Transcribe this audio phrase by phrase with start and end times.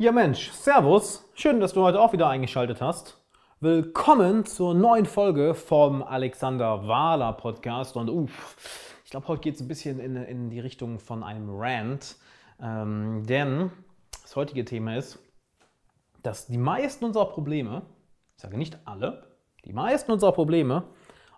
[0.00, 3.18] Ja Mensch, Servus, schön, dass du heute auch wieder eingeschaltet hast.
[3.58, 7.96] Willkommen zur neuen Folge vom Alexander Wahler Podcast.
[7.96, 11.48] Und uff, ich glaube, heute geht es ein bisschen in, in, die Richtung von einem
[11.50, 12.14] Rant.
[12.62, 13.72] Ähm, denn
[14.22, 15.18] das heutige Thema ist,
[16.22, 17.82] dass die meisten unserer Probleme,
[18.36, 19.26] ich sage nicht alle,
[19.64, 20.84] die meisten unserer Probleme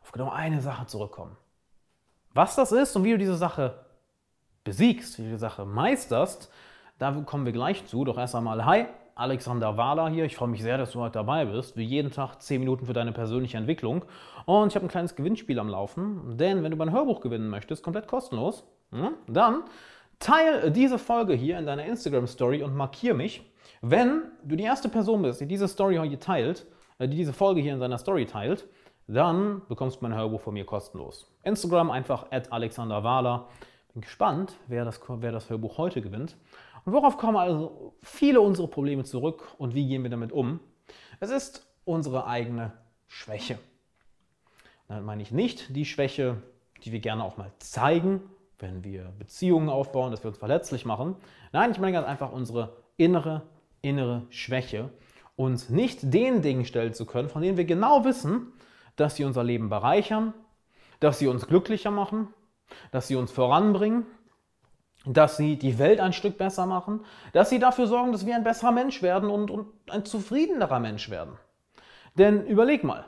[0.03, 1.35] auf genau eine Sache zurückkommen.
[2.35, 3.87] Was das ist und wie du diese Sache
[4.65, 6.51] besiegst, wie du die Sache meisterst,
[7.01, 8.05] da kommen wir gleich zu.
[8.05, 10.27] Doch erst einmal, hi, Alexander Wahler hier.
[10.27, 11.77] Ich freue mich sehr, dass du heute dabei bist.
[11.79, 14.05] Wie jeden Tag 10 Minuten für deine persönliche Entwicklung.
[14.45, 16.37] Und ich habe ein kleines Gewinnspiel am Laufen.
[16.37, 19.63] Denn wenn du mein Hörbuch gewinnen möchtest, komplett kostenlos, hm, dann
[20.19, 23.51] teile diese Folge hier in deiner Instagram-Story und markiere mich.
[23.81, 26.67] Wenn du die erste Person bist, die diese Story hier teilt,
[26.99, 28.67] äh, die diese Folge hier in seiner Story teilt,
[29.07, 31.27] dann bekommst du mein Hörbuch von mir kostenlos.
[31.45, 33.49] Instagram einfach at Alexander Wahler.
[33.95, 36.37] Bin gespannt, wer das, wer das Hörbuch heute gewinnt.
[36.85, 40.61] Und worauf kommen also viele unserer Probleme zurück und wie gehen wir damit um?
[41.21, 42.73] Es ist unsere eigene
[43.07, 43.59] Schwäche.
[44.89, 46.43] Damit meine ich nicht die Schwäche,
[46.83, 48.23] die wir gerne auch mal zeigen,
[48.59, 51.17] wenn wir Beziehungen aufbauen, dass wir uns verletzlich machen.
[51.53, 53.43] Nein, ich meine ganz einfach unsere innere,
[53.83, 54.91] innere Schwäche,
[55.37, 58.53] uns nicht den Dingen stellen zu können, von denen wir genau wissen,
[58.97, 60.35] dass sie unser Leben bereichern,
[61.01, 62.29] dass sie uns glücklicher machen,
[62.91, 64.07] dass sie uns voranbringen
[65.07, 67.01] dass sie die Welt ein Stück besser machen,
[67.33, 71.09] dass sie dafür sorgen, dass wir ein besserer Mensch werden und, und ein zufriedenerer Mensch
[71.11, 71.39] werden.
[72.17, 73.07] Denn überleg mal,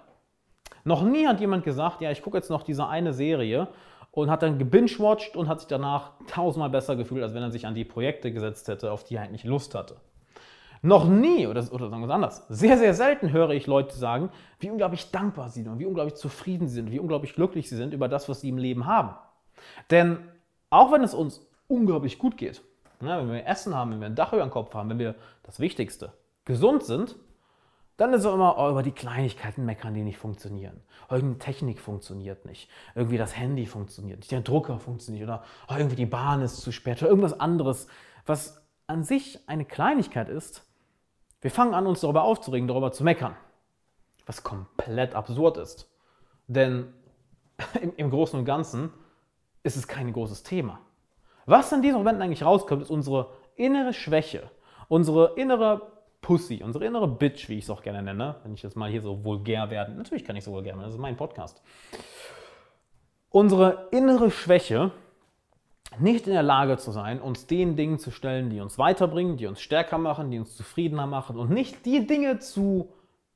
[0.85, 3.69] noch nie hat jemand gesagt, ja, ich gucke jetzt noch diese eine Serie
[4.11, 7.67] und hat dann gebingewatcht und hat sich danach tausendmal besser gefühlt, als wenn er sich
[7.67, 9.97] an die Projekte gesetzt hätte, auf die er eigentlich Lust hatte.
[10.85, 14.31] Noch nie, oder, oder sagen wir es anders, sehr, sehr selten höre ich Leute sagen,
[14.59, 17.77] wie unglaublich dankbar sie sind und wie unglaublich zufrieden sie sind, wie unglaublich glücklich sie
[17.77, 19.15] sind über das, was sie im Leben haben.
[19.91, 20.19] Denn
[20.70, 22.62] auch wenn es uns unglaublich gut geht,
[23.01, 25.15] ja, wenn wir Essen haben, wenn wir ein Dach über dem Kopf haben, wenn wir
[25.42, 26.12] das Wichtigste
[26.45, 27.17] gesund sind,
[27.97, 30.81] dann ist es immer oh, über die Kleinigkeiten meckern, die nicht funktionieren.
[31.11, 32.69] Irgendeine Technik funktioniert nicht.
[32.95, 34.30] Irgendwie das Handy funktioniert nicht.
[34.30, 35.29] Der Drucker funktioniert nicht.
[35.29, 37.02] Oder oh, irgendwie die Bahn ist zu spät.
[37.02, 37.86] Oder irgendwas anderes,
[38.24, 40.67] was an sich eine Kleinigkeit ist.
[41.41, 43.36] Wir fangen an, uns darüber aufzuregen, darüber zu meckern.
[44.27, 45.91] Was komplett absurd ist.
[46.47, 46.92] Denn
[47.97, 48.91] im Großen und Ganzen
[49.63, 50.80] ist es kein großes Thema.
[51.47, 54.51] Was in diesem Moment eigentlich rauskommt, ist unsere innere Schwäche,
[54.89, 58.77] unsere innere Pussy, unsere innere Bitch, wie ich es auch gerne nenne, wenn ich jetzt
[58.77, 59.92] mal hier so vulgär werde.
[59.92, 61.61] Natürlich kann ich so vulgär werden, das ist mein Podcast.
[63.30, 64.92] Unsere innere Schwäche,
[65.98, 69.47] nicht in der Lage zu sein, uns den Dingen zu stellen, die uns weiterbringen, die
[69.47, 72.92] uns stärker machen, die uns zufriedener machen und nicht die Dinge zu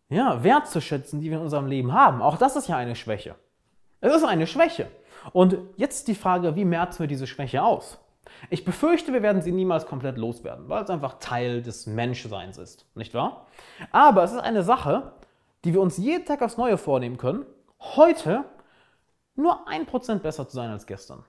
[0.08, 2.22] ja, wertzuschätzen, die wir in unserem Leben haben.
[2.22, 3.34] Auch das ist ja eine Schwäche.
[4.00, 4.88] Es ist eine Schwäche.
[5.32, 7.98] Und jetzt die Frage, wie merzen wir diese Schwäche aus?
[8.50, 12.86] Ich befürchte, wir werden sie niemals komplett loswerden, weil es einfach Teil des Menschseins ist,
[12.94, 13.46] nicht wahr?
[13.92, 15.12] Aber es ist eine Sache,
[15.64, 17.46] die wir uns jeden Tag aufs Neue vornehmen können,
[17.80, 18.44] heute
[19.34, 21.24] nur ein Prozent besser zu sein als gestern.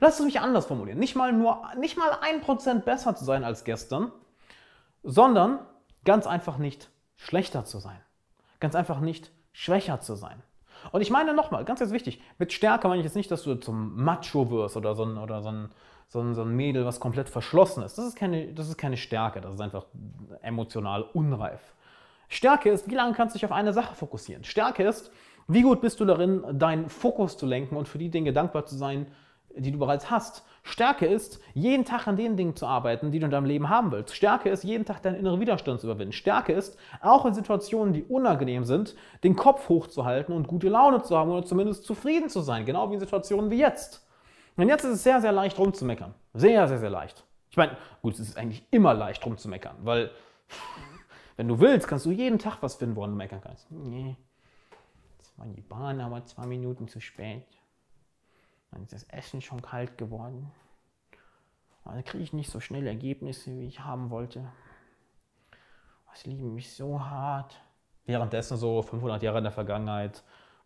[0.00, 0.98] Lass es mich anders formulieren.
[0.98, 4.12] Nicht mal nur, nicht mal ein Prozent besser zu sein als gestern,
[5.02, 5.58] sondern
[6.04, 8.00] ganz einfach nicht schlechter zu sein.
[8.60, 10.42] Ganz einfach nicht schwächer zu sein.
[10.90, 13.54] Und ich meine nochmal, ganz, ganz wichtig, mit Stärke meine ich jetzt nicht, dass du
[13.54, 15.68] zum Macho wirst oder so ein, oder so ein,
[16.08, 17.96] so ein, so ein Mädel, was komplett verschlossen ist.
[17.96, 19.86] Das ist, keine, das ist keine Stärke, das ist einfach
[20.42, 21.60] emotional unreif.
[22.28, 24.42] Stärke ist, wie lange kannst du dich auf eine Sache fokussieren?
[24.44, 25.12] Stärke ist,
[25.48, 28.76] wie gut bist du darin, deinen Fokus zu lenken und für die Dinge dankbar zu
[28.76, 29.06] sein,
[29.56, 30.44] die du bereits hast.
[30.62, 33.90] Stärke ist, jeden Tag an den Dingen zu arbeiten, die du in deinem Leben haben
[33.90, 34.14] willst.
[34.14, 36.12] Stärke ist, jeden Tag deinen inneren Widerstand zu überwinden.
[36.12, 41.16] Stärke ist, auch in Situationen, die unangenehm sind, den Kopf hochzuhalten und gute Laune zu
[41.16, 42.64] haben oder zumindest zufrieden zu sein.
[42.64, 44.06] Genau wie in Situationen wie jetzt.
[44.56, 46.14] Und jetzt ist es sehr, sehr leicht rumzumeckern.
[46.34, 47.24] Sehr, sehr, sehr leicht.
[47.50, 50.10] Ich meine, gut, es ist eigentlich immer leicht rumzumeckern, weil
[51.36, 53.70] wenn du willst, kannst du jeden Tag was finden, woran du meckern kannst.
[53.70, 54.16] Nee,
[55.18, 57.44] jetzt war die Bahn aber zwei Minuten zu spät.
[58.72, 60.50] Dann ist das Essen schon kalt geworden.
[61.84, 64.44] Dann kriege ich nicht so schnell Ergebnisse, wie ich haben wollte.
[66.10, 67.60] Was lieben mich so hart.
[68.04, 70.24] Währenddessen so 500 Jahre in der Vergangenheit,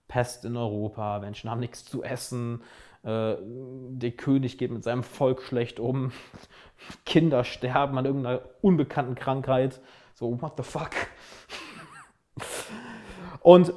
[0.09, 2.63] Pest in Europa, Menschen haben nichts zu essen,
[3.03, 6.13] äh, der König geht mit seinem Volk schlecht um,
[7.05, 9.81] Kinder sterben an irgendeiner unbekannten Krankheit.
[10.15, 10.91] So, what the fuck?
[13.41, 13.73] Und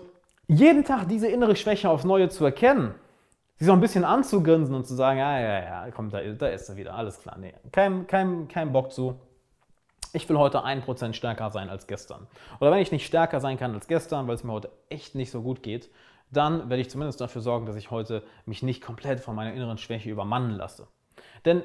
[0.47, 2.95] jeden Tag diese innere Schwäche aufs Neue zu erkennen,
[3.59, 6.69] sie so ein bisschen anzugrinsen und zu sagen, ja, ja, ja, komm, da, da ist
[6.69, 7.37] er wieder, alles klar.
[7.37, 9.19] Nee, kein, kein, kein Bock zu.
[10.13, 12.25] Ich will heute 1% stärker sein als gestern.
[12.59, 15.29] Oder wenn ich nicht stärker sein kann als gestern, weil es mir heute echt nicht
[15.29, 15.91] so gut geht,
[16.31, 19.77] dann werde ich zumindest dafür sorgen, dass ich heute mich nicht komplett von meiner inneren
[19.77, 20.87] Schwäche übermannen lasse.
[21.45, 21.63] Denn,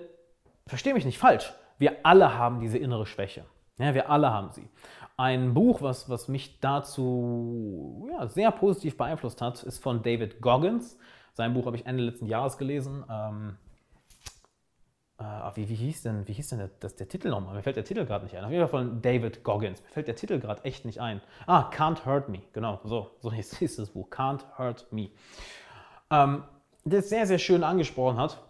[0.67, 3.45] verstehe mich nicht falsch, wir alle haben diese innere Schwäche.
[3.79, 4.69] Ja, wir alle haben sie.
[5.17, 10.99] Ein Buch, was, was mich dazu ja, sehr positiv beeinflusst hat, ist von David Goggins.
[11.35, 13.05] Sein Buch habe ich Ende letzten Jahres gelesen.
[13.11, 13.57] Ähm,
[15.19, 15.25] äh,
[15.57, 17.55] wie, wie, hieß denn, wie hieß denn der, das, der Titel nochmal?
[17.55, 18.45] Mir fällt der Titel gerade nicht ein.
[18.45, 19.83] Auf jeden Fall von David Goggins.
[19.83, 21.21] Mir fällt der Titel gerade echt nicht ein.
[21.47, 22.41] Ah, Can't Hurt Me.
[22.53, 24.09] Genau, so, so hieß, hieß das Buch.
[24.11, 25.11] Can't Hurt Me.
[26.11, 26.45] Ähm,
[26.85, 28.43] das sehr, sehr schön angesprochen hat,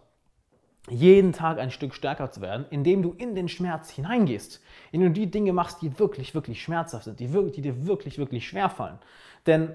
[0.89, 4.61] jeden Tag ein Stück stärker zu werden, indem du in den Schmerz hineingehst,
[4.91, 8.47] indem du die Dinge machst, die wirklich, wirklich schmerzhaft sind, die, die dir wirklich, wirklich
[8.47, 8.99] schwer fallen.
[9.47, 9.71] Denn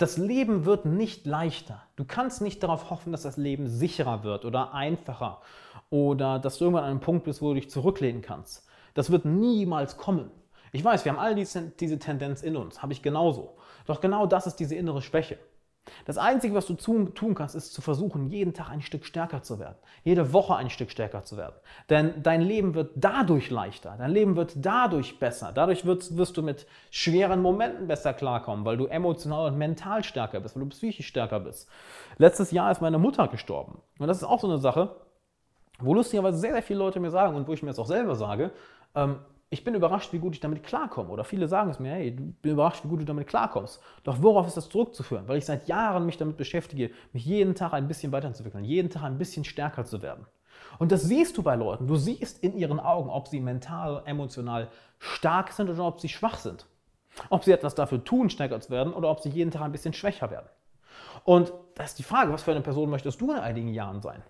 [0.00, 1.82] das Leben wird nicht leichter.
[1.96, 5.42] Du kannst nicht darauf hoffen, dass das Leben sicherer wird oder einfacher
[5.90, 8.66] oder dass du irgendwann an einem Punkt bist, wo du dich zurücklehnen kannst.
[8.94, 10.30] Das wird niemals kommen.
[10.72, 13.58] Ich weiß, wir haben all diese, Tendenz in uns, habe ich genauso.
[13.84, 15.38] Doch genau das ist diese innere Schwäche.
[16.04, 19.58] Das Einzige, was du tun kannst, ist zu versuchen, jeden Tag ein Stück stärker zu
[19.58, 19.76] werden.
[20.04, 21.54] Jede Woche ein Stück stärker zu werden.
[21.88, 23.94] Denn dein Leben wird dadurch leichter.
[23.98, 25.52] Dein Leben wird dadurch besser.
[25.54, 30.40] Dadurch wirst, wirst du mit schweren Momenten besser klarkommen, weil du emotional und mental stärker
[30.40, 31.68] bist, weil du psychisch stärker bist.
[32.18, 33.80] Letztes Jahr ist meine Mutter gestorben.
[33.98, 34.96] Und das ist auch so eine Sache,
[35.78, 38.14] wo lustigerweise sehr, sehr viele Leute mir sagen und wo ich mir das auch selber
[38.14, 38.52] sage,
[38.94, 39.16] ähm,
[39.52, 41.10] ich bin überrascht, wie gut ich damit klarkomme.
[41.10, 43.82] Oder viele sagen es mir, hey, du bin überrascht, wie gut du damit klarkommst.
[44.04, 45.26] Doch worauf ist das zurückzuführen?
[45.26, 49.02] Weil ich seit Jahren mich damit beschäftige, mich jeden Tag ein bisschen weiterzuentwickeln, jeden Tag
[49.02, 50.24] ein bisschen stärker zu werden.
[50.78, 51.88] Und das siehst du bei Leuten.
[51.88, 54.68] Du siehst in ihren Augen, ob sie mental, emotional
[55.00, 56.66] stark sind oder ob sie schwach sind.
[57.28, 59.94] Ob sie etwas dafür tun, stärker zu werden oder ob sie jeden Tag ein bisschen
[59.94, 60.46] schwächer werden.
[61.24, 64.22] Und da ist die Frage, was für eine Person möchtest du in einigen Jahren sein?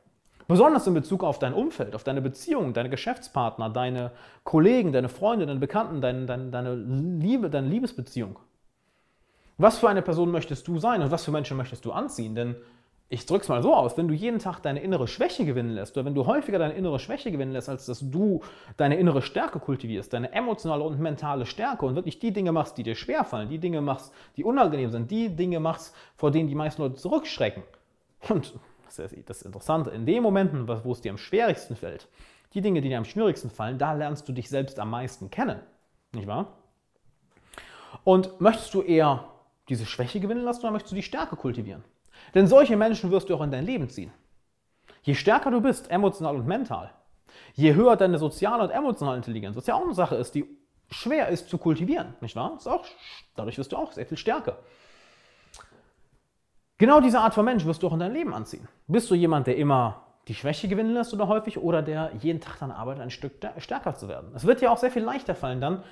[0.51, 4.11] Besonders in Bezug auf dein Umfeld, auf deine Beziehungen, deine Geschäftspartner, deine
[4.43, 8.37] Kollegen, deine Freunde, deine Bekannten, deine, deine, deine Liebe, deine Liebesbeziehung.
[9.59, 12.35] Was für eine Person möchtest du sein und was für Menschen möchtest du anziehen?
[12.35, 12.57] Denn
[13.09, 15.97] ich drücke es mal so aus, wenn du jeden Tag deine innere Schwäche gewinnen lässt,
[15.97, 18.41] oder wenn du häufiger deine innere Schwäche gewinnen lässt, als dass du
[18.77, 22.83] deine innere Stärke kultivierst, deine emotionale und mentale Stärke und wirklich die Dinge machst, die
[22.83, 26.83] dir schwerfallen, die Dinge machst, die unangenehm sind, die Dinge machst, vor denen die meisten
[26.83, 27.63] Leute zurückschrecken.
[28.29, 28.53] Und
[28.97, 32.09] das ist das Interessante, in den Momenten, wo es dir am schwierigsten fällt,
[32.55, 35.61] die Dinge, die dir am schwierigsten fallen, da lernst du dich selbst am meisten kennen.
[36.13, 36.59] Nicht wahr?
[38.05, 39.31] Und möchtest du eher
[39.69, 41.85] diese Schwäche gewinnen lassen oder möchtest du die Stärke kultivieren?
[42.35, 44.13] Denn solche Menschen wirst du auch in dein Leben ziehen.
[45.03, 46.93] Je stärker du bist, emotional und mental,
[47.55, 50.45] je höher deine soziale und emotionale Intelligenz, was ja auch eine Sache ist, die
[50.91, 52.59] schwer ist zu kultivieren, nicht wahr?
[52.65, 52.85] Auch,
[53.37, 54.59] dadurch wirst du auch sehr viel stärker.
[56.81, 58.67] Genau diese Art von Mensch wirst du auch in dein Leben anziehen.
[58.87, 62.55] Bist du jemand, der immer die Schwäche gewinnen lässt oder häufig oder der jeden Tag
[62.55, 64.31] daran arbeitet, ein Stück stärker zu werden?
[64.35, 65.83] Es wird dir auch sehr viel leichter fallen, dann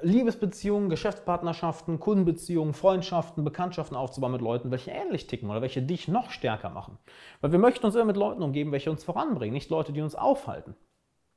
[0.00, 6.30] Liebesbeziehungen, Geschäftspartnerschaften, Kundenbeziehungen, Freundschaften, Bekanntschaften aufzubauen mit Leuten, welche ähnlich ticken oder welche dich noch
[6.32, 6.98] stärker machen.
[7.40, 10.16] Weil wir möchten uns immer mit Leuten umgeben, welche uns voranbringen, nicht Leute, die uns
[10.16, 10.74] aufhalten.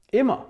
[0.10, 0.48] Immer.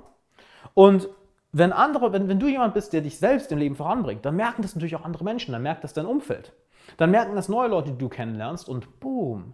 [0.73, 1.09] Und
[1.51, 4.61] wenn andere, wenn, wenn du jemand bist, der dich selbst im Leben voranbringt, dann merken
[4.61, 6.53] das natürlich auch andere Menschen, dann merkt das dein Umfeld.
[6.97, 9.53] Dann merken das neue Leute, die du kennenlernst und boom,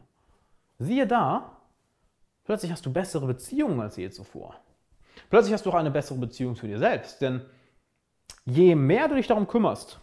[0.80, 1.58] siehe da,
[2.44, 4.56] plötzlich hast du bessere Beziehungen als je zuvor.
[5.30, 7.46] Plötzlich hast du auch eine bessere Beziehung zu dir selbst, denn
[8.46, 10.00] je mehr du dich darum kümmerst,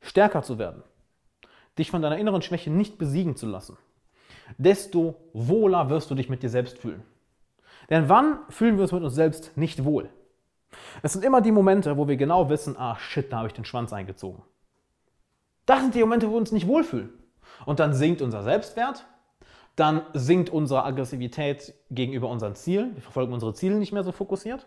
[0.00, 0.82] stärker zu werden,
[1.78, 3.76] dich von deiner inneren Schwäche nicht besiegen zu lassen,
[4.58, 7.02] desto wohler wirst du dich mit dir selbst fühlen.
[7.90, 10.08] Denn wann fühlen wir uns mit uns selbst nicht wohl?
[11.02, 13.64] Es sind immer die Momente, wo wir genau wissen, ah shit, da habe ich den
[13.64, 14.42] Schwanz eingezogen.
[15.66, 17.10] Das sind die Momente, wo wir uns nicht wohlfühlen.
[17.66, 19.06] Und dann sinkt unser Selbstwert,
[19.76, 22.94] dann sinkt unsere Aggressivität gegenüber unseren Zielen.
[22.94, 24.66] Wir verfolgen unsere Ziele nicht mehr so fokussiert.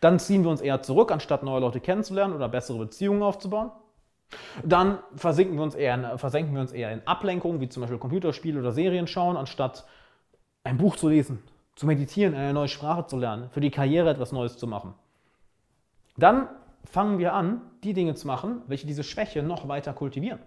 [0.00, 3.72] Dann ziehen wir uns eher zurück, anstatt neue Leute kennenzulernen oder bessere Beziehungen aufzubauen.
[4.64, 7.98] Dann versinken wir uns eher in, versenken wir uns eher in Ablenkungen, wie zum Beispiel
[7.98, 9.84] Computerspiele oder Serien schauen, anstatt
[10.64, 11.42] ein Buch zu lesen,
[11.74, 14.94] zu meditieren, eine neue Sprache zu lernen, für die Karriere etwas Neues zu machen.
[16.16, 16.48] Dann
[16.84, 20.40] fangen wir an, die Dinge zu machen, welche diese Schwäche noch weiter kultivieren.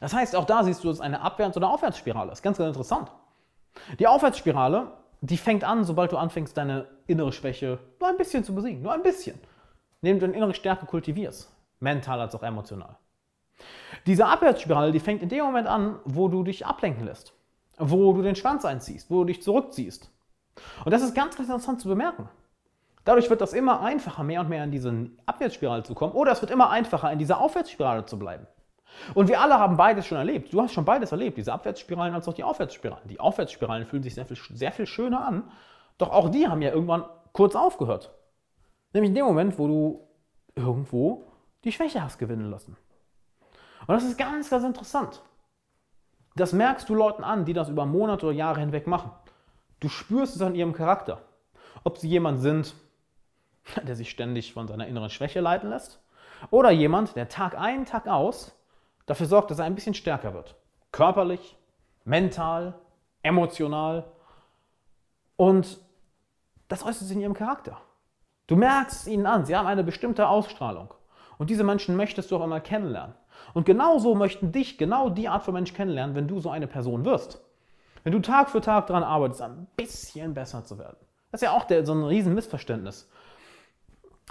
[0.00, 2.42] Das heißt, auch da siehst du, dass eine Abwärts- oder Aufwärtsspirale ist.
[2.42, 3.10] Ganz, ganz interessant.
[3.98, 8.54] Die Aufwärtsspirale, die fängt an, sobald du anfängst, deine innere Schwäche nur ein bisschen zu
[8.54, 8.82] besiegen.
[8.82, 9.38] Nur ein bisschen.
[10.02, 11.50] Indem du deine innere Stärke kultivierst.
[11.80, 12.96] Mental als auch emotional.
[14.06, 17.32] Diese Abwärtsspirale, die fängt in dem Moment an, wo du dich ablenken lässt.
[17.78, 20.10] Wo du den Schwanz einziehst, wo du dich zurückziehst.
[20.84, 22.28] Und das ist ganz, ganz interessant zu bemerken.
[23.06, 24.92] Dadurch wird das immer einfacher, mehr und mehr in diese
[25.26, 26.12] Abwärtsspirale zu kommen.
[26.12, 28.48] Oder es wird immer einfacher, in dieser Aufwärtsspirale zu bleiben.
[29.14, 30.52] Und wir alle haben beides schon erlebt.
[30.52, 33.06] Du hast schon beides erlebt, diese Abwärtsspiralen als auch die Aufwärtsspiralen.
[33.08, 35.44] Die Aufwärtsspiralen fühlen sich sehr viel, sehr viel schöner an,
[35.98, 38.12] doch auch die haben ja irgendwann kurz aufgehört.
[38.92, 40.08] Nämlich in dem Moment, wo du
[40.56, 41.22] irgendwo
[41.62, 42.76] die Schwäche hast gewinnen lassen.
[43.86, 45.22] Und das ist ganz, ganz interessant.
[46.34, 49.12] Das merkst du Leuten an, die das über Monate oder Jahre hinweg machen.
[49.78, 51.22] Du spürst es an ihrem Charakter.
[51.84, 52.74] Ob sie jemand sind,
[53.86, 56.00] der sich ständig von seiner inneren Schwäche leiten lässt.
[56.50, 58.52] Oder jemand, der Tag ein, Tag aus
[59.06, 60.56] dafür sorgt, dass er ein bisschen stärker wird.
[60.92, 61.56] Körperlich,
[62.04, 62.74] mental,
[63.22, 64.04] emotional.
[65.36, 65.78] Und
[66.68, 67.80] das äußert sich in ihrem Charakter.
[68.46, 70.92] Du merkst es ihnen an, sie haben eine bestimmte Ausstrahlung.
[71.38, 73.14] Und diese Menschen möchtest du auch einmal kennenlernen.
[73.54, 77.04] Und genauso möchten dich genau die Art von Mensch kennenlernen, wenn du so eine Person
[77.04, 77.40] wirst.
[78.04, 80.96] Wenn du Tag für Tag daran arbeitest, ein bisschen besser zu werden.
[81.30, 83.10] Das ist ja auch der, so ein riesen Missverständnis.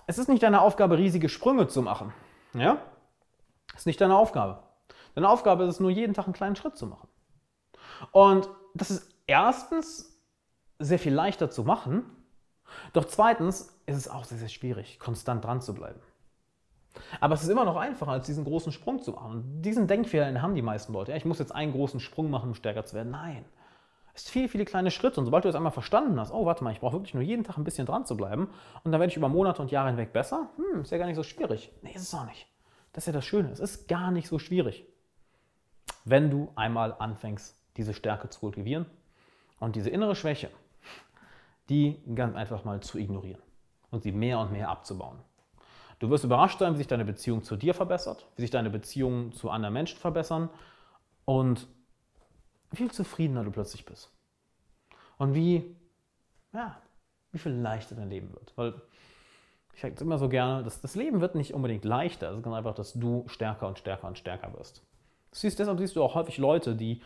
[0.08, 2.14] Es ist nicht deine Aufgabe, riesige Sprünge zu machen.
[2.54, 2.78] Ja?
[3.68, 4.64] Das ist nicht deine Aufgabe.
[5.16, 7.08] Deine Aufgabe ist es nur, jeden Tag einen kleinen Schritt zu machen.
[8.12, 10.22] Und das ist erstens
[10.80, 12.04] sehr viel leichter zu machen,
[12.94, 16.00] doch zweitens ist es auch sehr, sehr schwierig, konstant dran zu bleiben.
[17.20, 19.32] Aber es ist immer noch einfacher, als diesen großen Sprung zu machen.
[19.32, 21.12] Und diesen Denkfehler haben die meisten Leute.
[21.12, 23.12] Ja, ich muss jetzt einen großen Sprung machen, um stärker zu werden.
[23.12, 23.46] Nein.
[24.16, 25.20] Sind viele, viele kleine Schritte.
[25.20, 27.44] Und sobald du es einmal verstanden hast, oh, warte mal, ich brauche wirklich nur jeden
[27.44, 28.50] Tag ein bisschen dran zu bleiben
[28.84, 31.18] und dann werde ich über Monate und Jahre hinweg besser, hm, ist ja gar nicht
[31.18, 31.72] so schwierig.
[31.82, 32.48] Nee, ist es auch nicht.
[32.94, 33.52] Das ist ja das Schöne.
[33.52, 34.86] Es ist gar nicht so schwierig,
[36.06, 38.86] wenn du einmal anfängst, diese Stärke zu kultivieren
[39.60, 40.50] und diese innere Schwäche,
[41.68, 43.42] die ganz einfach mal zu ignorieren
[43.92, 45.20] und sie mehr und mehr abzubauen.
[46.00, 49.34] Du wirst überrascht sein, wie sich deine Beziehung zu dir verbessert, wie sich deine Beziehungen
[49.34, 50.50] zu anderen Menschen verbessern
[51.26, 51.68] und
[52.74, 54.12] viel zufriedener du plötzlich bist.
[55.18, 55.76] Und wie,
[56.54, 56.78] ja,
[57.32, 58.54] wie viel leichter dein Leben wird.
[58.56, 58.74] Weil
[59.74, 62.56] ich sage immer so gerne, dass das Leben wird nicht unbedingt leichter, es ist ganz
[62.56, 64.82] einfach, dass du stärker und stärker und stärker wirst.
[65.32, 67.02] Siehst, deshalb siehst du auch häufig Leute, die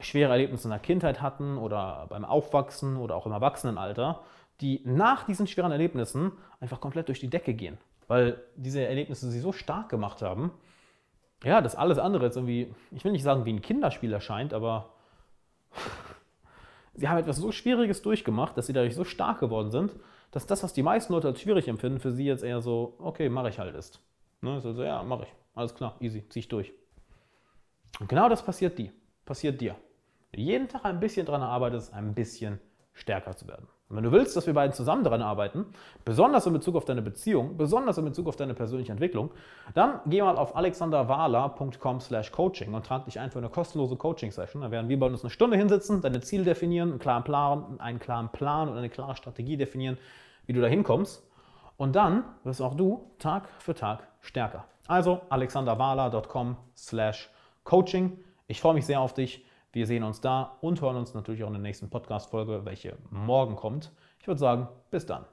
[0.00, 4.22] schwere Erlebnisse in der Kindheit hatten oder beim Aufwachsen oder auch im Erwachsenenalter,
[4.60, 9.40] die nach diesen schweren Erlebnissen einfach komplett durch die Decke gehen, weil diese Erlebnisse sie
[9.40, 10.50] so stark gemacht haben,
[11.44, 14.94] ja, dass alles andere jetzt irgendwie, ich will nicht sagen wie ein Kinderspiel erscheint, aber
[16.94, 19.94] sie haben etwas so Schwieriges durchgemacht, dass sie dadurch so stark geworden sind,
[20.30, 23.28] dass das, was die meisten Leute als schwierig empfinden, für sie jetzt eher so, okay,
[23.28, 24.00] mache ich halt ist.
[24.40, 24.60] Ne?
[24.60, 25.34] So, ja, mache ich.
[25.54, 26.72] Alles klar, easy, zieh ich durch.
[28.00, 28.90] Und genau das passiert die,
[29.24, 29.76] passiert dir.
[30.34, 32.60] Jeden Tag ein bisschen daran arbeitest, ein bisschen
[32.92, 33.68] stärker zu werden.
[33.88, 35.66] Und wenn du willst, dass wir beiden zusammen daran arbeiten,
[36.06, 39.30] besonders in Bezug auf deine Beziehung, besonders in Bezug auf deine persönliche Entwicklung,
[39.74, 44.62] dann geh mal auf alexanderwahler.com slash coaching und trag dich ein für eine kostenlose Coaching-Session.
[44.62, 47.98] Da werden wir bei uns eine Stunde hinsitzen, deine Ziele definieren, einen klaren Plan, einen
[47.98, 49.98] klaren Plan und eine klare Strategie definieren,
[50.46, 51.22] wie du da hinkommst.
[51.76, 54.64] Und dann wirst auch du Tag für Tag stärker.
[54.86, 57.30] Also alexanderwahler.com slash
[57.64, 58.18] coaching.
[58.46, 59.44] Ich freue mich sehr auf dich.
[59.74, 63.56] Wir sehen uns da und hören uns natürlich auch in der nächsten Podcast-Folge, welche morgen
[63.56, 63.90] kommt.
[64.20, 65.24] Ich würde sagen, bis dann.